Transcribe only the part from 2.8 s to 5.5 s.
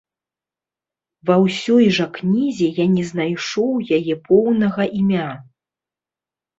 я не знайшоў яе поўнага імя.